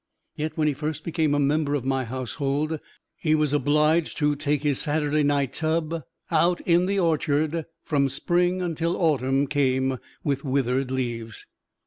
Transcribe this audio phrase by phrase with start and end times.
[0.35, 2.79] Yet when he first became a member of my household,
[3.17, 8.63] he was obliged to take his Saturday night tub out in the orchard, from Spring
[8.63, 11.45] until Autumn came with withered leaves.